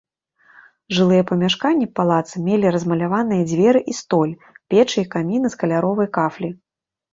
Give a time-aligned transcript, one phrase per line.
[0.99, 4.33] Жылыя памяшканні палаца мелі размаляваныя дзверы і столь,
[4.77, 6.49] печы і каміны з каляровай кафлі.